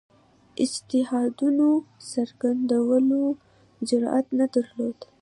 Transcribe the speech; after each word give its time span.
د 0.03 0.03
اجتهادونو 0.63 1.67
څرګندولو 2.11 3.21
جرئت 3.89 4.27
نه 4.39 4.45
درلود 4.53 4.97